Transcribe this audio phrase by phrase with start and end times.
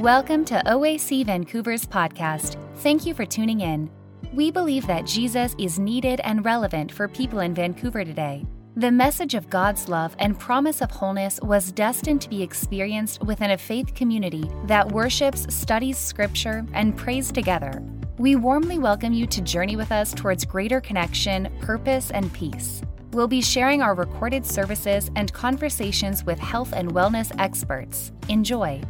[0.00, 2.56] Welcome to OAC Vancouver's podcast.
[2.76, 3.90] Thank you for tuning in.
[4.32, 8.46] We believe that Jesus is needed and relevant for people in Vancouver today.
[8.76, 13.50] The message of God's love and promise of wholeness was destined to be experienced within
[13.50, 17.82] a faith community that worships, studies scripture, and prays together.
[18.16, 22.80] We warmly welcome you to journey with us towards greater connection, purpose, and peace.
[23.12, 28.12] We'll be sharing our recorded services and conversations with health and wellness experts.
[28.30, 28.80] Enjoy.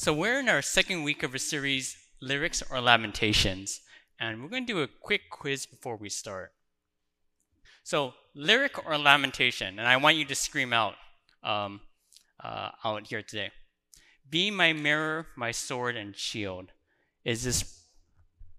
[0.00, 3.82] So, we're in our second week of a series, Lyrics or Lamentations,
[4.18, 6.54] and we're going to do a quick quiz before we start.
[7.82, 10.94] So, lyric or lamentation, and I want you to scream out
[11.42, 11.82] um,
[12.42, 13.50] uh, out here today.
[14.26, 16.72] Be my mirror, my sword, and shield.
[17.22, 17.82] Is this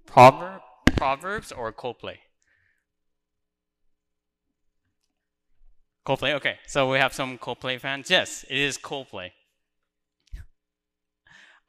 [0.05, 0.61] proverb,
[0.95, 2.17] Proverbs or Coldplay?
[6.05, 6.59] Coldplay, okay.
[6.67, 8.11] So we have some Coldplay fans.
[8.11, 9.31] Yes, it is Coldplay.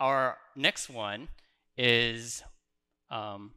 [0.02, 1.28] Our next one
[1.78, 2.42] is
[3.08, 3.52] um,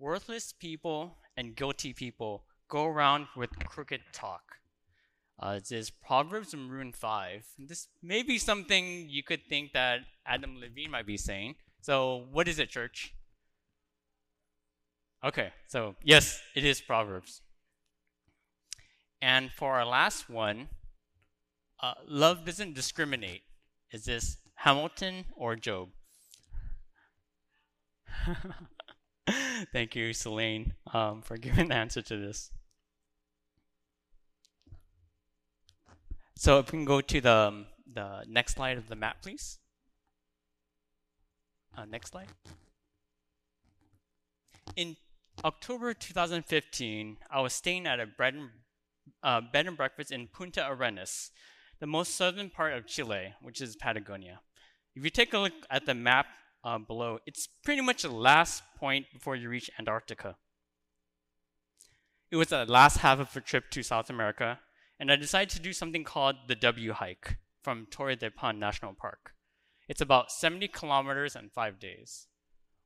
[0.00, 4.42] worthless people and guilty people go around with crooked talk.
[5.38, 7.46] Uh, says Proverbs in Rune 5.
[7.56, 11.54] This may be something you could think that Adam Levine might be saying.
[11.80, 13.14] So, what is it, church?
[15.24, 17.42] Okay, so yes, it is Proverbs.
[19.22, 20.66] And for our last one,
[21.80, 23.42] uh, love doesn't discriminate.
[23.96, 25.88] Is this Hamilton or Job?
[29.72, 32.50] Thank you, Celine, um, for giving the answer to this.
[36.34, 39.60] So if we can go to the, um, the next slide of the map, please.
[41.74, 42.28] Uh, next slide.
[44.76, 44.96] In
[45.42, 48.50] October 2015, I was staying at a bread and,
[49.22, 51.30] uh, bed and breakfast in Punta Arenas,
[51.78, 54.40] the most southern part of Chile, which is Patagonia.
[54.94, 56.26] If you take a look at the map
[56.64, 60.36] uh, below, it's pretty much the last point before you reach Antarctica.
[62.30, 64.60] It was the last half of a trip to South America,
[64.98, 68.94] and I decided to do something called the W hike from Torres del Paine National
[68.94, 69.32] Park.
[69.88, 72.26] It's about 70 kilometers and five days.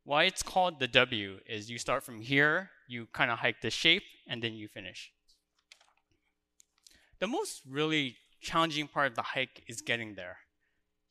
[0.05, 3.71] Why it's called the W is you start from here, you kind of hike the
[3.71, 5.13] shape, and then you finish.
[7.21, 10.39] The most really challenging part of the hike is getting there.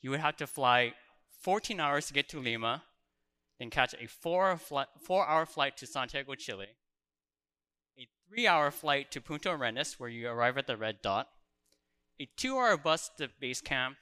[0.02, 0.94] You would have to fly
[1.42, 2.84] 14 hours to get to Lima,
[3.60, 6.68] then catch a four, flight, four hour flight to Santiago, Chile,
[7.98, 11.28] a three hour flight to Punta Arenas, where you arrive at the red dot,
[12.20, 13.98] a two hour bus to base camp,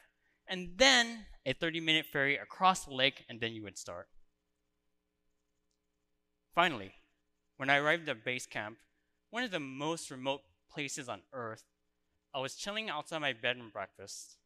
[0.48, 4.08] and then a 30 minute ferry across the lake, and then you would start.
[6.54, 6.94] Finally,
[7.58, 8.78] when I arrived at base camp,
[9.30, 11.64] one of the most remote places on earth,
[12.38, 14.38] I was chilling outside my bed and breakfast.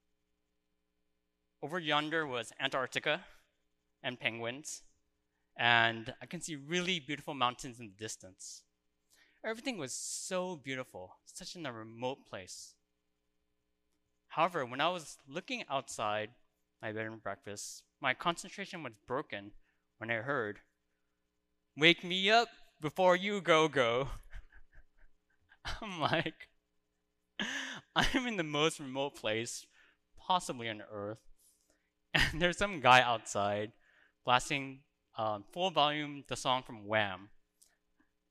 [1.62, 3.26] Over yonder was Antarctica
[4.02, 4.84] and penguins,
[5.58, 8.62] and I can see really beautiful mountains in the distance.
[9.44, 12.76] Everything was so beautiful, such in a remote place.
[14.30, 16.30] However, when I was looking outside
[16.82, 19.52] my bed and breakfast, my concentration was broken
[19.98, 20.60] when I heard,
[21.76, 22.48] Wake me up
[22.80, 24.08] before you go go.
[25.82, 26.48] I'm like,
[27.96, 29.66] I'm in the most remote place
[30.18, 31.20] possibly on earth,
[32.14, 33.74] and there's some guy outside
[34.24, 34.80] blasting
[35.18, 37.30] um, full volume the song from Wham.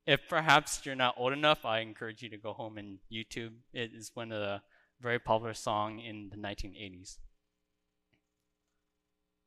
[0.06, 3.53] If perhaps you're not old enough, I encourage you to go home and YouTube.
[3.72, 4.62] It is one of the
[5.00, 7.19] very popular song in the 1980s.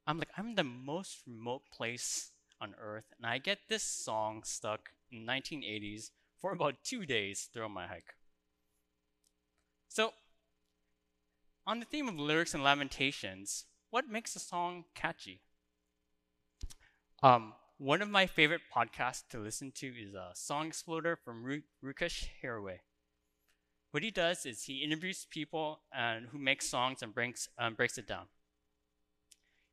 [0.06, 2.32] I'm like, I'm in the most remote place
[2.62, 7.72] on earth, and I get this song stuck in 1980s for about two days throughout
[7.72, 8.16] my hike.
[9.94, 10.12] So,
[11.68, 15.42] on the theme of lyrics and lamentations, what makes a song catchy?
[17.22, 21.62] Um, one of my favorite podcasts to listen to is a Song Exploder from Ru-
[21.86, 22.80] Rukesh Hirway.
[23.92, 28.00] What he does is he interviews people and who make songs and breaks, um, breaks
[28.00, 28.26] it down.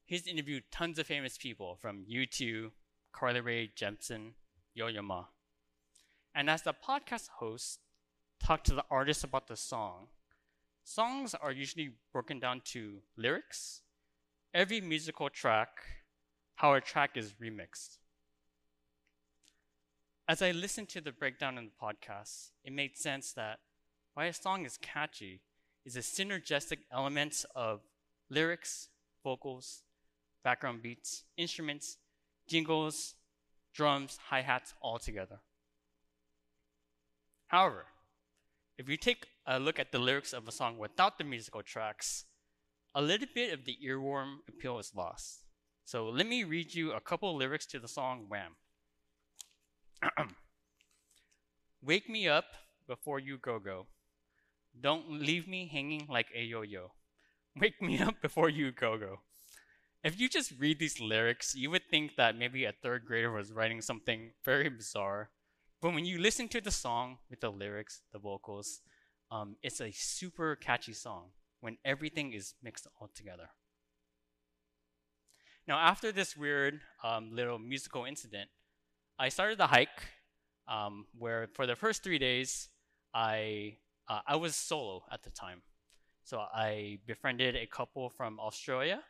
[0.05, 2.73] He's interviewed tons of famous people from U2,
[3.11, 4.33] Carly Rae Jepsen,
[4.75, 5.25] Yo-Yo Ma.
[6.35, 7.79] And as the podcast host,
[8.43, 10.09] talk to the artist about the song.
[10.83, 13.83] Songs are usually broken down to lyrics,
[14.53, 15.69] every musical track,
[16.57, 17.99] how a track is remixed.
[20.29, 23.59] As I listened to the breakdown in the podcast, it made sense that
[24.15, 25.43] why a song is catchy
[25.85, 27.81] is the synergistic elements of
[28.29, 28.89] lyrics,
[29.23, 29.83] vocals,
[30.43, 31.99] background beats, instruments,
[32.47, 33.15] jingles,
[33.75, 35.41] drums, hi hats all together.
[37.49, 37.87] However,
[38.81, 42.25] if you take a look at the lyrics of a song without the musical tracks,
[42.95, 45.45] a little bit of the earworm appeal is lost.
[45.85, 48.57] So let me read you a couple lyrics to the song Wham.
[51.83, 52.47] Wake me up
[52.89, 53.87] before you go go.
[54.81, 56.93] Don't leave me hanging like a yo yo.
[57.61, 59.21] Wake me up before you go go.
[60.03, 63.53] If you just read these lyrics, you would think that maybe a third grader was
[63.53, 65.29] writing something very bizarre.
[65.81, 68.83] But when you listen to the song with the lyrics, the vocals,
[69.31, 71.31] um, it's a super catchy song
[71.61, 73.49] when everything is mixed all together.
[75.67, 78.51] Now, after this weird um, little musical incident,
[79.19, 80.03] I started the hike
[80.69, 82.69] um, where for the first three days,
[83.15, 83.77] I,
[84.09, 85.63] uh, I was solo at the time.
[86.25, 89.01] So I befriended a couple from Australia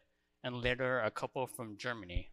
[0.44, 2.30] and later a couple from Germany.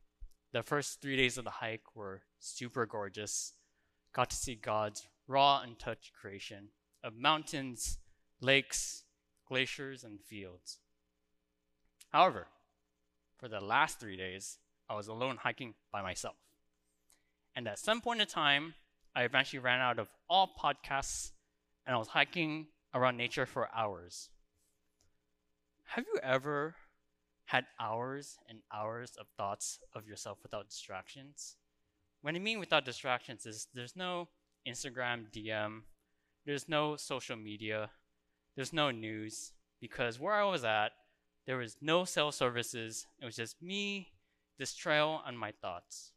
[0.53, 3.53] The first three days of the hike were super gorgeous.
[4.17, 6.69] Got to see God's raw, untouched creation
[7.03, 7.99] of mountains,
[8.41, 9.03] lakes,
[9.47, 10.79] glaciers, and fields.
[12.09, 12.47] However,
[13.37, 14.57] for the last three days,
[14.89, 16.33] I was alone hiking by myself.
[17.55, 18.73] And at some point in time,
[19.15, 21.33] I eventually ran out of all podcasts
[21.85, 24.29] and I was hiking around nature for hours.
[25.89, 26.73] Have you ever
[27.45, 31.55] had hours and hours of thoughts of yourself without distractions?
[32.21, 34.27] What I mean without distractions is there's no
[34.67, 35.81] Instagram DM,
[36.45, 37.89] there's no social media,
[38.55, 40.89] there's no news, because where I was at,
[41.45, 43.07] there was no cell services.
[43.21, 44.09] It was just me,
[44.57, 46.11] this trail, and my thoughts.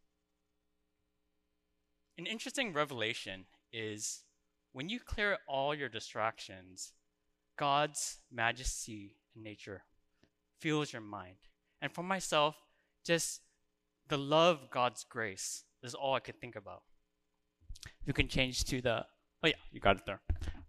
[2.18, 4.24] An interesting revelation is
[4.72, 6.92] when you clear all your distractions,
[7.56, 9.82] God's majesty and nature
[10.60, 11.36] fills your mind.
[11.80, 12.56] And for myself,
[13.04, 13.40] just
[14.08, 16.82] the love God's grace is all I could think about.
[18.04, 19.06] You can change to the,
[19.42, 20.20] oh yeah, you got it there.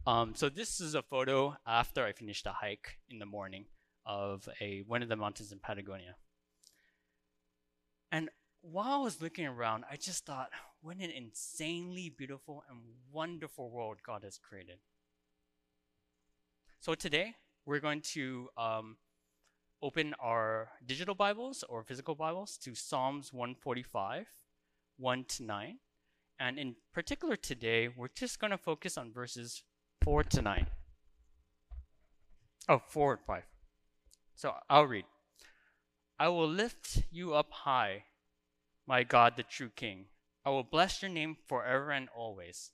[0.07, 3.65] Um, so this is a photo after I finished a hike in the morning
[4.05, 6.15] of a one of the mountains in Patagonia.
[8.11, 8.29] And
[8.61, 10.49] while I was looking around, I just thought,
[10.81, 12.79] what an insanely beautiful and
[13.11, 14.77] wonderful world God has created.
[16.79, 17.35] So today,
[17.65, 18.97] we're going to um,
[19.81, 24.27] open our digital Bibles or physical Bibles to Psalms 145,
[25.01, 25.77] 1 to 9.
[26.39, 29.63] And in particular today, we're just going to focus on verses
[30.03, 30.67] 4 to 9.
[32.69, 33.43] Oh, 4 and 5.
[34.35, 35.05] So I'll read.
[36.19, 38.03] I will lift you up high,
[38.87, 40.05] my God, the true King.
[40.45, 42.71] I will bless your name forever and always.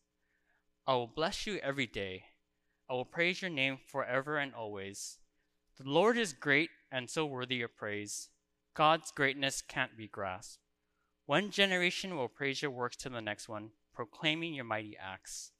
[0.85, 2.23] I will bless you every day.
[2.89, 5.17] I will praise your name forever and always.
[5.77, 8.29] The Lord is great and so worthy of praise.
[8.73, 10.66] God's greatness can't be grasped.
[11.27, 15.51] One generation will praise your works to the next one, proclaiming your mighty acts.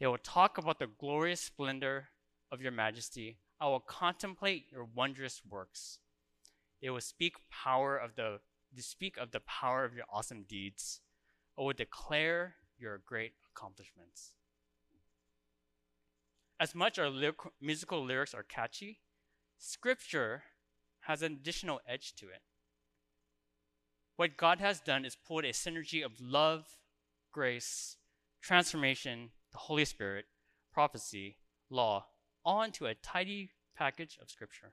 [0.00, 2.08] They will talk about the glorious splendor
[2.50, 3.38] of your majesty.
[3.60, 6.00] I will contemplate your wondrous works.
[6.82, 8.40] They will speak power of the
[8.78, 11.00] speak of the power of your awesome deeds.
[11.56, 14.32] I will declare your great accomplishments.
[16.58, 18.98] As much our lyric- musical lyrics are catchy,
[19.58, 20.42] scripture
[21.02, 22.42] has an additional edge to it.
[24.16, 26.66] What God has done is pulled a synergy of love,
[27.32, 27.96] grace,
[28.42, 30.26] transformation, the Holy Spirit,
[30.72, 31.38] prophecy,
[31.70, 32.06] law,
[32.46, 34.72] into a tidy package of Scripture.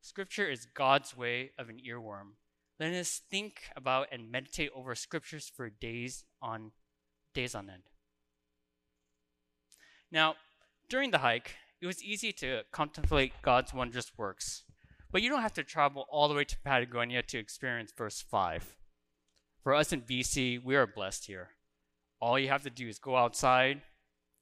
[0.00, 2.32] Scripture is God's way of an earworm.
[2.78, 6.72] Let us think about and meditate over Scriptures for days on
[7.34, 7.82] days on end.
[10.10, 10.34] Now,
[10.88, 14.64] during the hike, it was easy to contemplate God's wondrous works,
[15.12, 18.76] but you don't have to travel all the way to Patagonia to experience verse 5.
[19.62, 21.50] For us in BC, we are blessed here
[22.20, 23.80] all you have to do is go outside,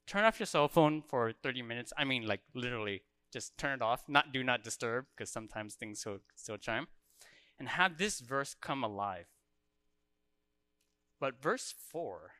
[0.06, 1.92] turn off your cell phone for 30 minutes.
[1.96, 6.00] I mean, like literally, just turn it off, not do not disturb, because sometimes things
[6.00, 6.88] still, still chime,
[7.58, 9.26] and have this verse come alive.
[11.20, 12.32] But verse 4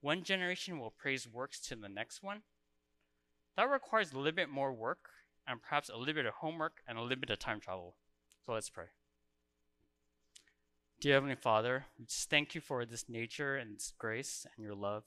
[0.00, 2.42] one generation will praise works to the next one.
[3.56, 5.10] That requires a little bit more work
[5.48, 7.94] and perhaps a little bit of homework and a little bit of time travel.
[8.44, 8.86] So let's pray.
[11.00, 14.74] Dear Heavenly Father, we just thank you for this nature and this grace and your
[14.74, 15.04] love.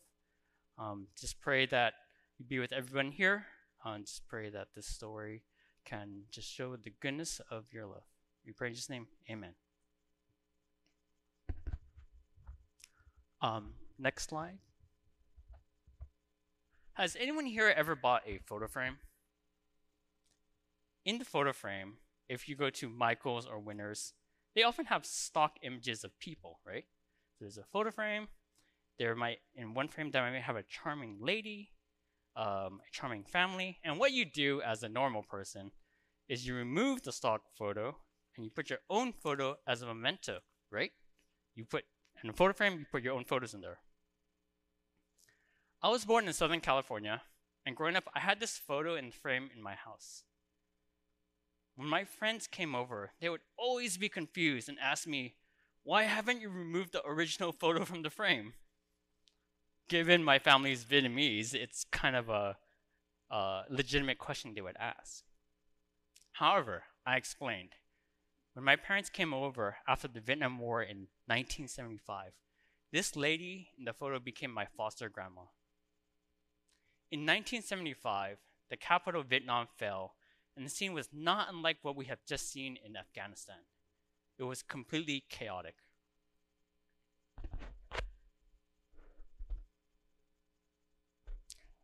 [0.78, 1.94] Um, just pray that
[2.38, 3.46] you be with everyone here.
[3.86, 5.44] Uh, and just pray that this story
[5.86, 8.04] can just show the goodness of your love.
[8.46, 9.08] We pray in Jesus' name.
[9.30, 9.54] Amen.
[13.42, 14.60] Um, next slide.
[16.94, 18.98] Has anyone here ever bought a photo frame?
[21.04, 21.98] In the photo frame,
[22.30, 24.14] if you go to Michaels or Winners,
[24.56, 26.86] they often have stock images of people, right?
[27.34, 28.28] So there's a photo frame.
[29.00, 31.70] There might, in one frame, that might have a charming lady,
[32.36, 33.80] um, a charming family.
[33.84, 35.72] And what you do as a normal person
[36.30, 37.98] is you remove the stock photo
[38.36, 40.40] and you put your own photo as a memento,
[40.70, 40.92] right?
[41.56, 41.86] You put
[42.24, 43.80] in a photo frame, you put your own photos in there.
[45.82, 47.24] I was born in Southern California,
[47.66, 50.24] and growing up, I had this photo in frame in my house.
[51.82, 55.34] When my friends came over, they would always be confused and ask me,
[55.82, 58.54] Why haven't you removed the original photo from the frame?
[59.90, 62.56] Given my family's Vietnamese, it's kind of a,
[63.32, 65.24] a legitimate question they would ask.
[66.34, 67.72] However, I explained
[68.54, 72.34] when my parents came over after the Vietnam War in 1975,
[72.92, 75.50] this lady in the photo became my foster grandma.
[77.10, 78.38] In 1975,
[78.70, 80.14] the capital of Vietnam fell,
[80.62, 83.64] and the scene was not unlike what we have just seen in Afghanistan.
[84.38, 85.74] It was completely chaotic.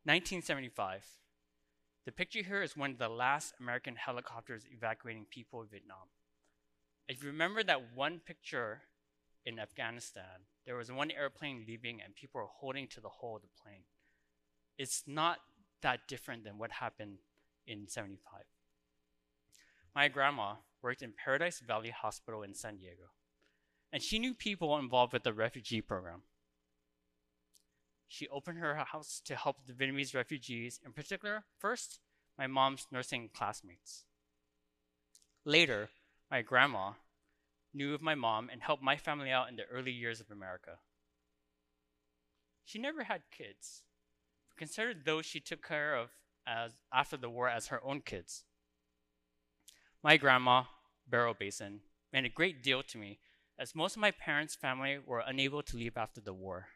[0.06, 1.04] Nineteen seventy five.
[2.06, 6.10] The picture here is one of the last American helicopters evacuating people in Vietnam.
[7.08, 8.84] If you remember that one picture
[9.44, 13.42] in Afghanistan, there was one airplane leaving and people were holding to the hull of
[13.42, 13.86] the plane.
[14.78, 15.40] It's not
[15.82, 17.18] that different than what happened
[17.66, 18.44] in 75.
[19.98, 23.10] My grandma worked in Paradise Valley Hospital in San Diego,
[23.92, 26.22] and she knew people involved with the refugee program.
[28.08, 32.00] She opened her house to help the Vietnamese refugees, in particular, first,
[32.38, 34.06] my mom's nursing classmates.
[35.44, 35.90] Later,
[36.30, 36.92] my grandma
[37.74, 40.78] knew of my mom and helped my family out in the early years of America.
[42.64, 43.82] She never had kids,
[44.48, 46.12] but considered those she took care of
[46.46, 48.44] as after the war as her own kids.
[50.04, 50.64] My grandma,
[51.08, 51.82] Barrow Basin,
[52.14, 53.20] meant a great deal to me
[53.60, 56.68] as most of my parents' family were unable to leave after the war.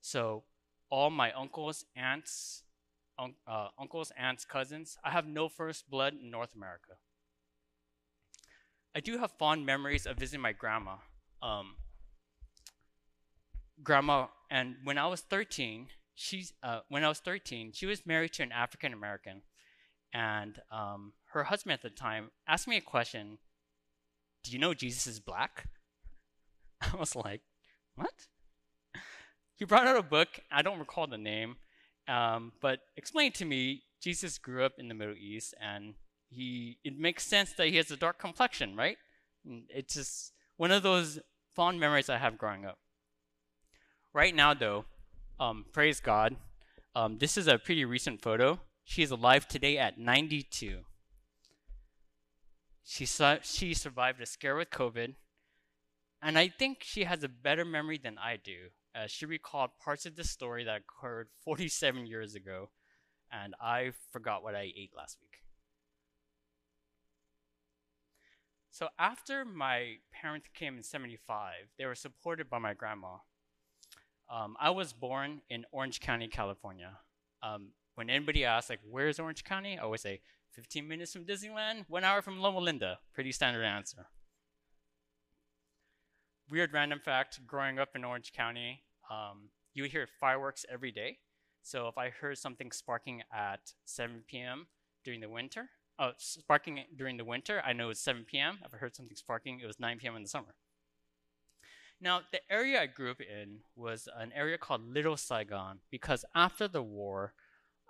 [0.00, 0.44] So
[0.90, 2.64] all my uncles, aunts,
[3.18, 6.94] un- uh, uncles, aunts, cousins, I have no first blood in North America.
[8.94, 10.96] I do have fond memories of visiting my grandma.
[11.42, 11.76] Um,
[13.84, 18.32] grandma, and when I was 13, she's uh, when I was 13, she was married
[18.34, 19.42] to an African American,
[20.12, 23.38] and um, her husband at the time asked me a question.
[24.42, 25.68] Do you know Jesus is black?
[26.80, 27.42] I was like,
[27.94, 28.26] what?
[29.56, 30.28] He brought out a book.
[30.50, 31.56] I don't recall the name,
[32.08, 35.92] um, but explained to me Jesus grew up in the Middle East and
[36.30, 38.96] he it makes sense that he has a dark complexion, right?
[39.68, 41.18] It's just one of those
[41.54, 42.78] fond memories I have growing up.
[44.14, 44.86] Right now, though,
[45.38, 46.36] um, praise God,
[46.94, 48.60] um, this is a pretty recent photo.
[48.84, 50.80] She's alive today at 92.
[52.90, 55.14] She su- she survived a scare with COVID,
[56.20, 58.70] and I think she has a better memory than I do.
[58.92, 62.70] As she recalled parts of the story that occurred 47 years ago,
[63.30, 65.44] and I forgot what I ate last week.
[68.72, 73.18] So after my parents came in 75, they were supported by my grandma.
[74.28, 76.98] Um, I was born in Orange County, California.
[77.40, 79.78] Um, when anybody asks, like, where's Orange County?
[79.78, 82.98] I always say 15 minutes from Disneyland, one hour from Loma Linda.
[83.14, 84.06] Pretty standard answer.
[86.50, 91.18] Weird random fact growing up in Orange County, um, you would hear fireworks every day.
[91.62, 94.66] So if I heard something sparking at 7 p.m.
[95.04, 95.68] during the winter,
[96.00, 97.62] uh, sparking during the winter.
[97.64, 98.58] I know it's 7 p.m.
[98.64, 100.16] If I heard something sparking, it was 9 p.m.
[100.16, 100.54] in the summer.
[102.00, 106.66] Now, the area I grew up in was an area called Little Saigon because after
[106.66, 107.34] the war,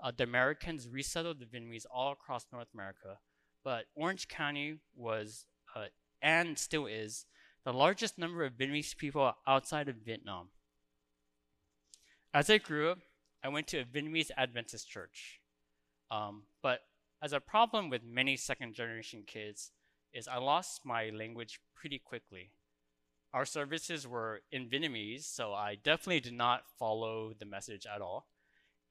[0.02, 3.18] uh, the Americans resettled the Vietnamese all across North America.
[3.62, 5.86] But Orange County was, uh,
[6.22, 7.26] and still is,
[7.64, 10.48] the largest number of Vietnamese people outside of Vietnam.
[12.32, 12.98] As I grew up,
[13.44, 15.40] I went to a Vietnamese Adventist church.
[16.10, 16.80] Um, but
[17.22, 19.72] as a problem with many second generation kids
[20.12, 22.50] is I lost my language pretty quickly.
[23.32, 28.26] Our services were in Vietnamese, so I definitely did not follow the message at all.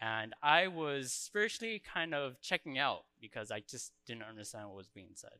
[0.02, 4.88] And I was spiritually kind of checking out because I just didn't understand what was
[4.88, 5.40] being said.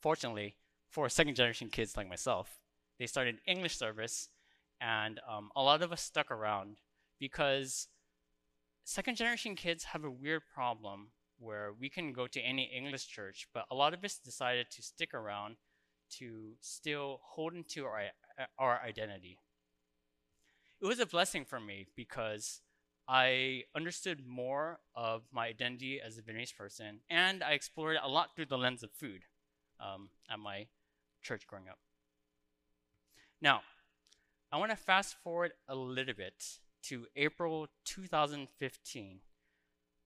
[0.00, 0.56] Fortunately,
[0.88, 2.60] for second generation kids like myself,
[2.98, 4.28] they started English service,
[4.80, 6.76] and um, a lot of us stuck around
[7.18, 7.88] because
[8.84, 13.48] second generation kids have a weird problem where we can go to any English church,
[13.52, 15.56] but a lot of us decided to stick around
[16.18, 18.02] to still hold into our,
[18.58, 19.38] our identity.
[20.80, 22.60] It was a blessing for me because
[23.08, 28.34] I understood more of my identity as a Vietnamese person, and I explored a lot
[28.34, 29.22] through the lens of food
[29.80, 30.66] um, at my
[31.20, 31.78] church growing up.
[33.40, 33.62] Now,
[34.52, 39.20] I want to fast forward a little bit to April 2015,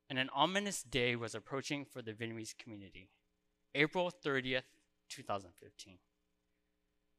[0.09, 3.11] and an ominous day was approaching for the Vietnamese community
[3.75, 4.63] April 30th,
[5.11, 5.99] 2015.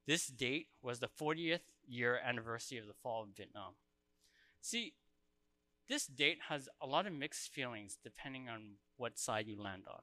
[0.07, 3.74] This date was the 40th year anniversary of the fall of Vietnam.
[4.62, 4.93] See,
[5.89, 10.01] this date has a lot of mixed feelings depending on what side you land on.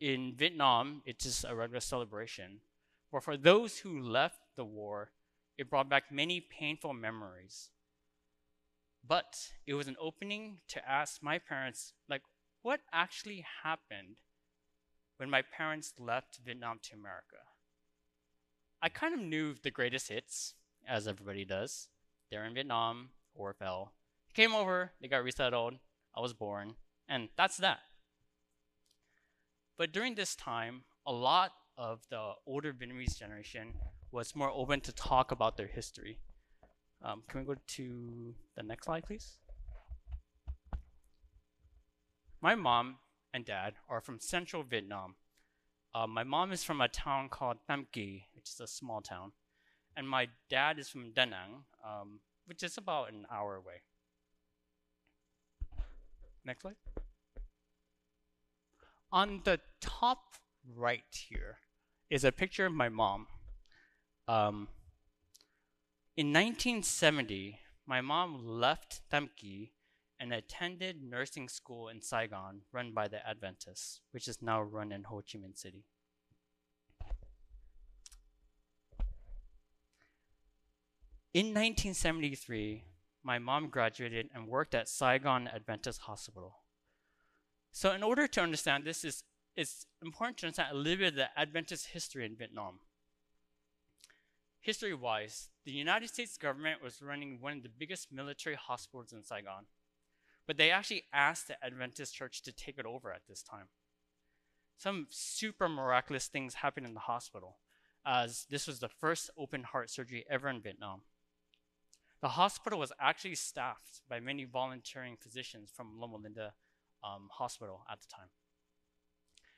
[0.00, 2.60] In Vietnam, it's just a regular celebration,
[3.12, 5.10] but for those who left the war,
[5.58, 7.70] it brought back many painful memories.
[9.06, 12.22] But it was an opening to ask my parents, like,
[12.62, 14.16] what actually happened
[15.16, 17.36] when my parents left Vietnam to America?
[18.82, 20.54] I kind of knew the greatest hits,
[20.88, 21.88] as everybody does.
[22.30, 23.92] They're in Vietnam or fell.
[24.34, 25.74] Came over, they got resettled,
[26.16, 26.74] I was born,
[27.08, 27.80] and that's that.
[29.76, 33.74] But during this time, a lot of the older Vietnamese generation
[34.12, 36.18] was more open to talk about their history.
[37.02, 39.38] Um, can we go to the next slide, please?
[42.40, 42.96] My mom
[43.32, 45.14] and dad are from central Vietnam.
[45.94, 49.32] Uh, my mom is from a town called Tam Kỳ, which is a small town,
[49.96, 53.82] and my dad is from Da Nang, um, which is about an hour away.
[56.50, 56.74] Next slide.
[59.12, 60.34] On the top
[60.76, 61.58] right here
[62.10, 63.28] is a picture of my mom.
[64.26, 64.66] Um,
[66.16, 69.70] in 1970, my mom left Tam Kỳ
[70.18, 75.04] and attended nursing school in Saigon run by the Adventists, which is now run in
[75.04, 75.84] Ho Chi Minh City.
[81.32, 82.82] In 1973,
[83.22, 86.56] my mom graduated and worked at Saigon Adventist Hospital.
[87.72, 89.22] So, in order to understand this, is
[89.56, 92.80] it's important to understand a little bit of the Adventist history in Vietnam.
[94.60, 99.24] History wise, the United States government was running one of the biggest military hospitals in
[99.24, 99.66] Saigon,
[100.46, 103.66] but they actually asked the Adventist church to take it over at this time.
[104.76, 107.58] Some super miraculous things happened in the hospital,
[108.04, 111.02] as this was the first open heart surgery ever in Vietnam.
[112.22, 116.52] The hospital was actually staffed by many volunteering physicians from Loma Linda
[117.02, 118.28] um, Hospital at the time.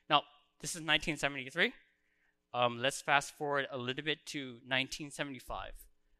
[0.09, 0.23] Now,
[0.61, 1.73] this is 1973.
[2.55, 5.73] Um, let's fast forward a little bit to 1975.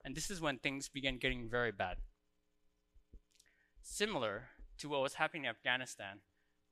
[0.05, 1.99] And this is when things began getting very bad.
[3.83, 6.21] Similar to what was happening in Afghanistan,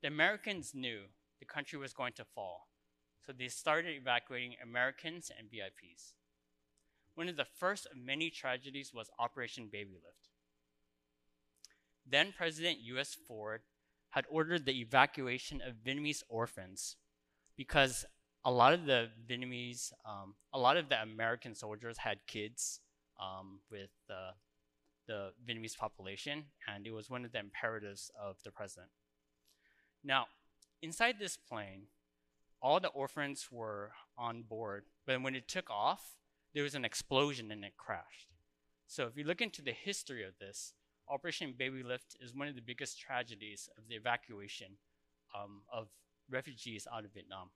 [0.03, 1.03] the Americans knew
[1.39, 2.69] the country was going to fall.
[3.25, 6.15] So they started evacuating Americans and VIPs.
[7.15, 10.29] One of the first of many tragedies was Operation Baby Lift.
[12.09, 13.17] Then President U.S.
[13.27, 13.63] Ford
[14.11, 16.97] had ordered the evacuation of Vietnamese orphans
[17.57, 18.05] because
[18.45, 22.81] a lot of the Vietnamese, um, a lot of the American soldiers had kids
[23.21, 24.31] um, with the,
[25.07, 28.91] the Vietnamese population, and it was one of the imperatives of the president.
[30.03, 30.27] Now,
[30.81, 31.83] inside this plane,
[32.63, 36.17] all the orphans were on board, but when it took off,
[36.55, 38.29] there was an explosion and it crashed.
[38.87, 40.75] So if you look into the history of this,
[41.09, 44.79] Operation Baby Lift is one of the biggest tragedies of the evacuation
[45.35, 45.89] um, of
[46.29, 47.51] refugees out of Vietnam.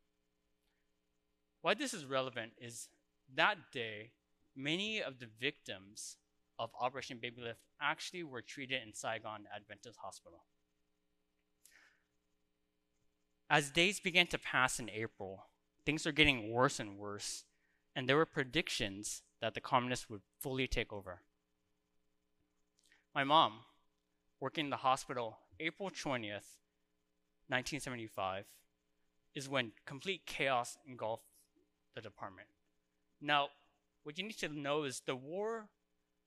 [1.62, 2.88] Why this is relevant is
[3.34, 4.12] that day,
[4.56, 6.16] many of the victims
[6.58, 10.44] of Operation Baby Lift actually were treated in Saigon Adventist Hospital.
[13.50, 15.46] As days began to pass in April,
[15.84, 17.44] things are getting worse and worse
[17.94, 21.20] and there were predictions that the communists would fully take over.
[23.14, 23.60] My mom,
[24.40, 26.58] working in the hospital April 20th,
[27.48, 28.46] 1975,
[29.34, 31.24] is when complete chaos engulfed
[31.94, 32.48] the department.
[33.20, 33.48] Now,
[34.02, 35.68] what you need to know is the war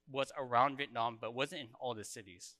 [0.10, 2.56] was around Vietnam, but wasn't in all the cities.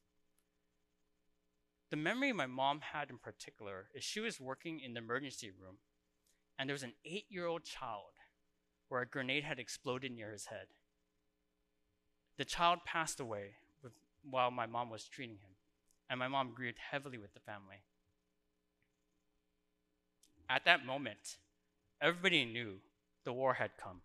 [1.90, 5.78] The memory my mom had in particular is she was working in the emergency room,
[6.60, 8.12] and there was an eight year old child
[8.90, 10.68] where a grenade had exploded near his head.
[12.38, 13.94] The child passed away with,
[14.30, 15.52] while my mom was treating him,
[16.10, 17.84] and my mom grieved heavily with the family.
[20.50, 21.38] At that moment,
[22.02, 22.76] everybody knew
[23.26, 24.02] the war had come.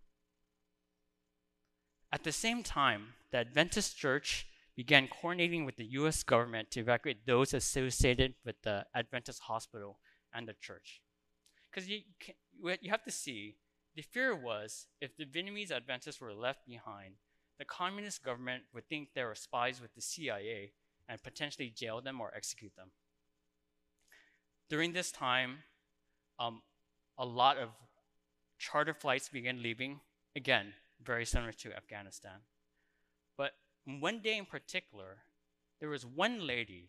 [2.10, 7.26] At the same time, the Adventist Church began coordinating with the US government to evacuate
[7.26, 9.98] those associated with the Adventist hospital
[10.32, 11.00] and the church.
[11.70, 12.00] Because you,
[12.60, 13.56] you have to see
[13.94, 17.14] the fear was if the Vietnamese Adventists were left behind,
[17.58, 20.72] the communist government would think they were spies with the CIA
[21.08, 22.90] and potentially jail them or execute them.
[24.68, 25.58] During this time,
[26.38, 26.62] um,
[27.18, 27.68] a lot of
[28.58, 30.00] charter flights began leaving,
[30.34, 30.72] again,
[31.04, 32.40] very similar to Afghanistan.
[33.36, 33.52] But
[33.84, 35.18] one day in particular,
[35.80, 36.88] there was one lady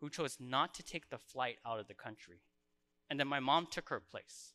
[0.00, 2.42] who chose not to take the flight out of the country,
[3.10, 4.52] and then my mom took her place.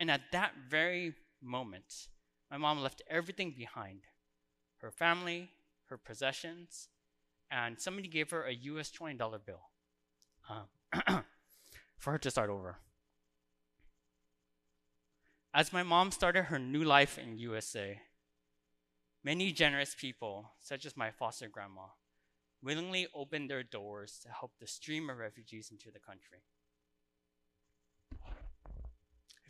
[0.00, 2.08] And at that very moment,
[2.50, 4.00] my mom left everything behind
[4.78, 5.50] her family,
[5.90, 6.88] her possessions,
[7.50, 9.60] and somebody gave her a US $20 bill
[10.48, 11.22] um,
[11.98, 12.78] for her to start over.
[15.52, 18.00] As my mom started her new life in USA,
[19.22, 21.88] many generous people, such as my foster grandma,
[22.62, 26.44] willingly opened their doors to help the stream of refugees into the country.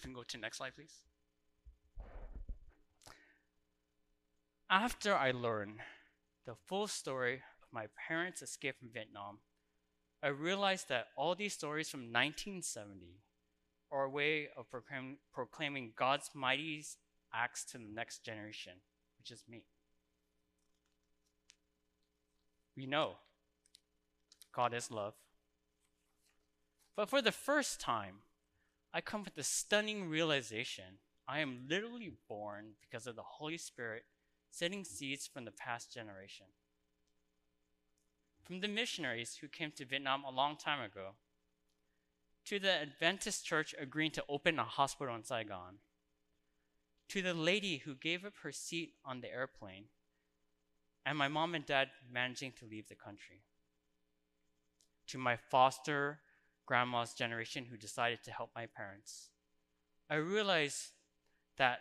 [0.00, 0.94] You can go to next slide, please.
[4.70, 5.80] After I learned
[6.46, 9.40] the full story of my parents' escape from Vietnam,
[10.22, 13.20] I realized that all these stories from 1970
[13.92, 16.82] are a way of proclaim, proclaiming God's mighty
[17.34, 18.74] acts to the next generation,
[19.18, 19.64] which is me.
[22.74, 23.16] We know
[24.50, 25.12] God is love.
[26.96, 28.20] But for the first time,
[28.92, 30.98] I come with the stunning realization
[31.28, 34.04] I am literally born because of the Holy Spirit
[34.50, 36.46] setting seeds from the past generation.
[38.42, 41.10] From the missionaries who came to Vietnam a long time ago,
[42.46, 45.76] to the Adventist church agreeing to open a hospital in Saigon,
[47.10, 49.84] to the lady who gave up her seat on the airplane,
[51.06, 53.42] and my mom and dad managing to leave the country,
[55.06, 56.18] to my foster
[56.70, 59.30] grandma's generation who decided to help my parents.
[60.08, 60.92] I realized
[61.58, 61.80] that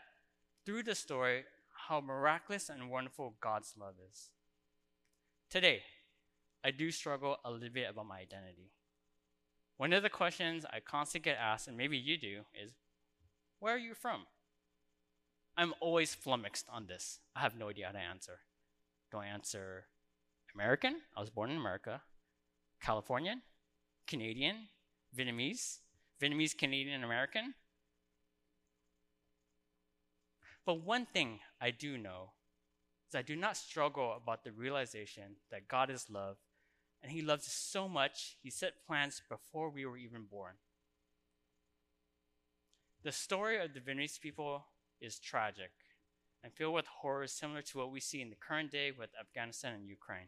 [0.66, 1.44] through the story,
[1.88, 4.32] how miraculous and wonderful God's love is.
[5.48, 5.84] Today,
[6.64, 8.72] I do struggle a little bit about my identity.
[9.78, 12.72] One of the questions I constantly get asked, and maybe you do, is
[13.60, 14.22] where are you from?
[15.56, 17.20] I'm always flummoxed on this.
[17.36, 18.40] I have no idea how to answer.
[19.12, 19.86] Do I answer
[20.56, 21.02] American?
[21.16, 22.02] I was born in America.
[22.82, 23.44] Californian?
[24.08, 24.56] Canadian?
[25.16, 25.80] Vietnamese?
[26.22, 27.54] Vietnamese, Canadian, American?
[30.66, 32.32] But one thing I do know
[33.08, 36.38] is I do not struggle about the realization that God is love
[37.02, 40.56] and He loves us so much, He set plans before we were even born.
[43.04, 44.66] The story of the Vietnamese people
[45.00, 45.72] is tragic
[46.44, 49.74] and filled with horrors similar to what we see in the current day with Afghanistan
[49.74, 50.28] and Ukraine.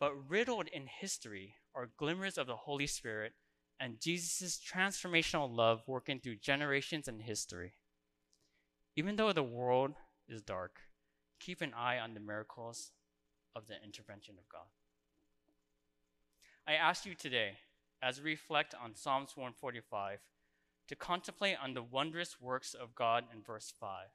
[0.00, 3.32] But riddled in history are glimmers of the Holy Spirit
[3.80, 7.74] and Jesus' transformational love working through generations and history.
[8.96, 9.92] Even though the world
[10.28, 10.80] is dark,
[11.38, 12.90] keep an eye on the miracles
[13.54, 14.66] of the intervention of God.
[16.66, 17.58] I ask you today,
[18.02, 20.18] as we reflect on Psalms 145,
[20.88, 24.08] to contemplate on the wondrous works of God in verse 5.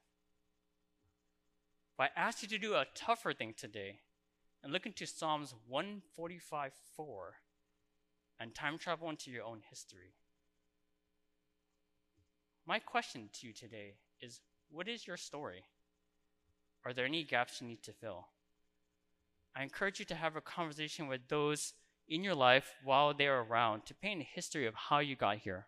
[1.96, 4.00] But I ask you to do a tougher thing today
[4.62, 7.34] and look into Psalms 145 4
[8.40, 10.14] and time travel into your own history.
[12.66, 15.64] My question to you today is what is your story?
[16.84, 18.28] Are there any gaps you need to fill?
[19.56, 21.74] I encourage you to have a conversation with those
[22.08, 25.66] in your life while they're around to paint a history of how you got here.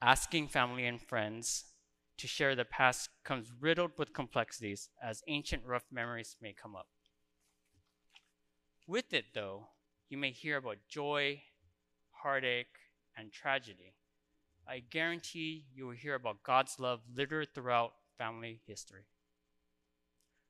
[0.00, 1.66] Asking family and friends
[2.18, 6.88] to share the past comes riddled with complexities as ancient rough memories may come up.
[8.86, 9.68] With it, though,
[10.08, 11.42] you may hear about joy,
[12.10, 12.78] heartache,
[13.16, 13.94] and tragedy.
[14.68, 19.04] I guarantee you will hear about God's love littered throughout family history.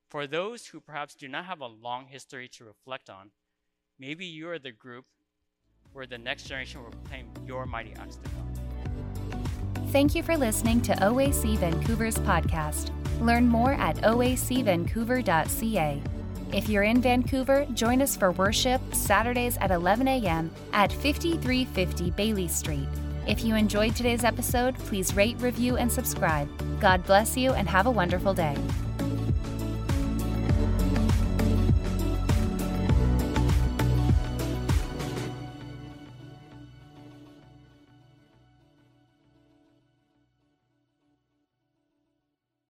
[0.09, 3.31] For those who perhaps do not have a long history to reflect on,
[3.99, 5.05] maybe you are the group
[5.93, 9.91] where the next generation will claim your mighty acts to God.
[9.91, 12.91] Thank you for listening to OAC Vancouver's podcast.
[13.21, 16.01] Learn more at oacvancouver.ca.
[16.53, 20.49] If you're in Vancouver, join us for worship Saturdays at 11 a.m.
[20.71, 22.87] at 5350 Bailey Street.
[23.27, 26.49] If you enjoyed today's episode, please rate, review, and subscribe.
[26.79, 28.55] God bless you and have a wonderful day.